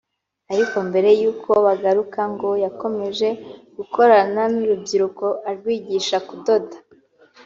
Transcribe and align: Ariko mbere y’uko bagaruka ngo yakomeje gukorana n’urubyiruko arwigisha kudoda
Ariko 0.53 0.77
mbere 0.89 1.09
y’uko 1.21 1.51
bagaruka 1.65 2.21
ngo 2.33 2.49
yakomeje 2.63 3.27
gukorana 3.77 4.41
n’urubyiruko 4.53 5.25
arwigisha 5.49 6.17
kudoda 6.27 6.75